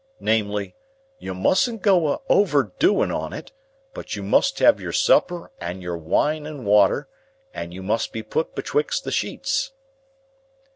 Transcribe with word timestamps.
Namely. 0.19 0.73
You 1.19 1.35
mustn't 1.35 1.83
go 1.83 2.07
a 2.11 2.21
overdoing 2.27 3.11
on 3.11 3.33
it, 3.33 3.51
but 3.93 4.15
you 4.15 4.23
must 4.23 4.57
have 4.57 4.81
your 4.81 4.91
supper 4.91 5.51
and 5.61 5.83
your 5.83 5.95
wine 5.95 6.47
and 6.47 6.65
water, 6.65 7.07
and 7.53 7.71
you 7.71 7.83
must 7.83 8.11
be 8.11 8.23
put 8.23 8.55
betwixt 8.55 9.03
the 9.03 9.11
sheets." 9.11 9.73